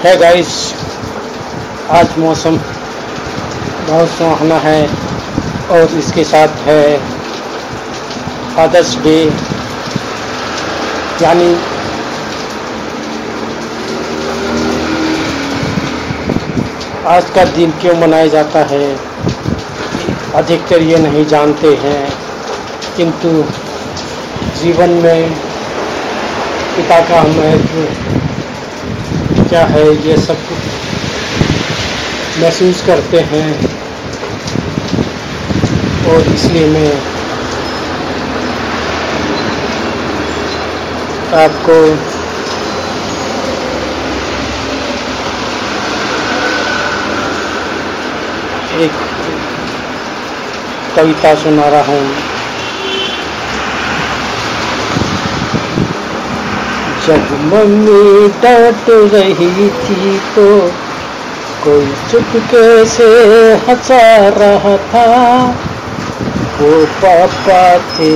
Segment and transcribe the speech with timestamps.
[0.00, 0.50] है गाइस
[1.90, 2.56] आज मौसम
[3.86, 4.82] बहुत सुहाना है
[5.70, 6.82] और इसके साथ है
[8.56, 9.16] फादर्स डे
[11.22, 11.50] यानी
[17.06, 18.84] आज का दिन क्यों मनाया जाता है,
[20.34, 22.08] अधिकतर ये नहीं जानते हैं,
[22.96, 23.28] किंतु
[24.62, 25.30] जीवन में
[26.76, 28.27] पिता का महत्व
[29.48, 30.38] क्या है ये सब
[32.40, 33.46] महसूस करते हैं।
[36.10, 36.90] और इसलिए मैं
[41.38, 41.74] आपको
[48.84, 48.92] एक
[50.96, 52.37] कविता सुना रहा हूँ।
[57.08, 60.72] जब मम्मी डांट रही थी तो
[61.64, 63.06] कोई चुपके से
[63.68, 65.06] हंसा रहा था?
[66.58, 68.12] वो पापा थे,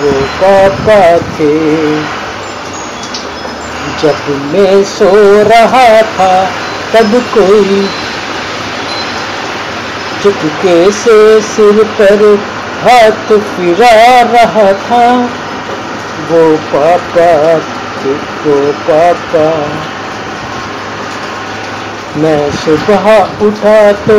[0.00, 1.52] वो पापा थे।
[4.02, 5.12] जब मैं सो
[5.42, 6.50] रहा था,
[6.94, 7.88] तब कोई
[10.22, 12.38] चुपके से सिर पर
[12.82, 15.28] हाथ फिरा रहा था?
[16.16, 17.58] वो पापा,
[18.44, 19.46] गो पापा।
[22.16, 23.08] मैं सुबह
[23.46, 24.16] उठा तो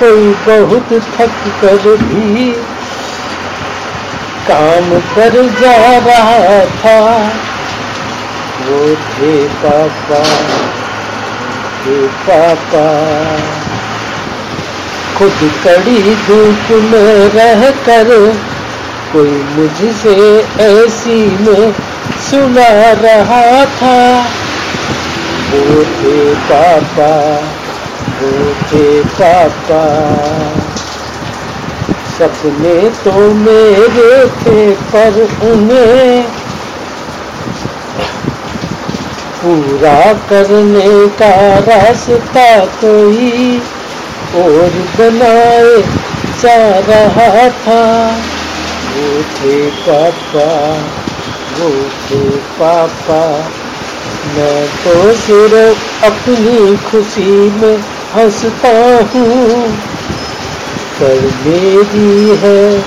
[0.00, 2.52] कोई बहुत थक कर भी
[4.48, 6.98] काम कर जा रहा था।
[8.66, 8.80] वो
[9.12, 10.22] थे पापा
[11.80, 12.86] थे पापा।
[15.18, 18.12] खुद कड़ी धूप में रह कर
[19.12, 20.14] कोई मुझसे
[20.60, 21.72] ऐसी में
[22.30, 24.26] सुना रहा था।
[25.50, 27.10] वो थे पापा,
[28.20, 29.82] वो थे पापा।
[32.18, 36.22] सपने तो मेरे थे पर उन्हें
[39.42, 43.62] पूरा करने का रास्ता कोई
[44.36, 45.82] और बनाए
[46.42, 46.56] जा
[46.88, 48.16] रहा था।
[48.96, 50.78] वो थे पापा
[51.58, 51.70] वो
[52.06, 53.50] थे पापा।
[54.34, 57.78] मैं तो सिर्फ़ अपनी खुशी में
[58.14, 58.72] हंसता
[59.12, 59.76] हूँ।
[61.00, 62.78] पर मेरी है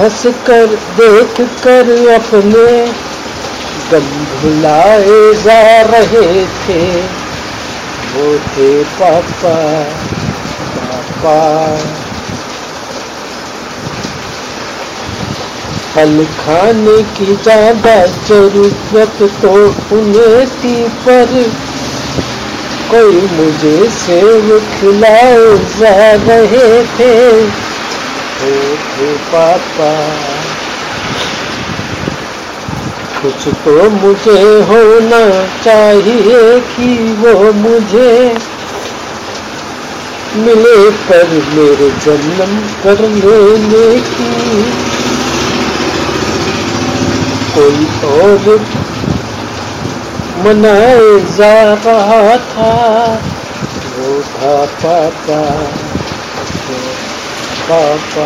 [0.00, 0.66] हंस कर
[1.00, 2.92] देख कर अपने
[3.92, 7.00] गम भुलाए जा रहे थे।
[8.14, 9.82] वो थे पापा
[10.76, 12.03] पापा।
[15.94, 17.94] फल खाने की ज़्यादा
[18.28, 19.50] ज़रूरत तो
[19.96, 20.74] उन्हें थी,
[21.04, 21.34] पर
[22.90, 25.36] कोई मुझे सेव खिलाए
[25.76, 25.94] जा
[26.24, 27.12] रहे थे।
[28.42, 28.50] ओ
[28.88, 29.92] थे पापा,
[33.20, 34.40] कुछ तो मुझे
[34.70, 35.22] होना
[35.64, 36.88] चाहिए कि
[37.20, 38.10] वो मुझे
[40.36, 40.78] मिले,
[41.08, 44.83] पर मेरे जन्म कर लेने की
[47.58, 48.60] कोई और
[50.38, 53.18] मनाए जा रहा था।
[53.98, 55.62] वो था पापा।
[57.68, 58.24] पापा।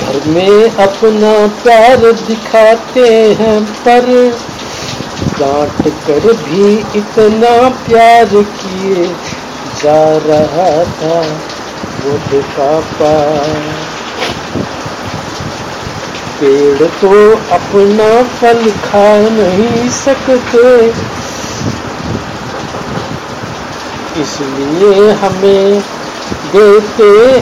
[0.00, 4.30] घर में अपना प्यार दिखाते हैं, पर
[5.38, 9.04] डांट कर भी इतना प्यार किए
[9.82, 11.38] जा रहा था।
[12.04, 13.44] वो पापा।
[16.40, 17.10] पेड़ तो
[17.52, 20.68] अपना फल खा नहीं सकते।
[24.20, 25.80] इसलिए हमें
[26.52, 27.40] देते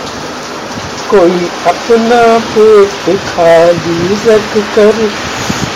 [1.11, 5.01] कोई अपना पेट खाली रख कर।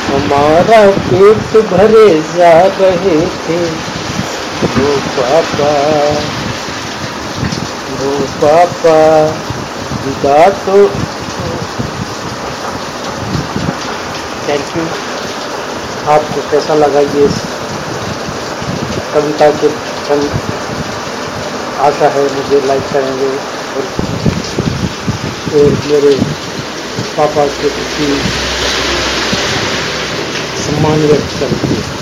[0.09, 3.63] हमारा पेट भरे जा रहे थे।
[4.75, 5.73] वो पापा
[7.95, 8.13] वो
[8.43, 8.99] पापा,
[10.05, 10.77] विदा तो
[14.53, 14.83] थैंक यू
[16.13, 17.27] आपको कैसा लगा ये
[19.15, 19.69] कविता के
[20.09, 20.31] चंद
[21.87, 23.31] आशा है मुझे लाइक करेंगे
[23.77, 23.87] और,
[25.55, 26.15] और मेरे
[27.17, 28.13] पापा के प्रति
[30.67, 32.02] सम्मान व्यक्त करेंगे।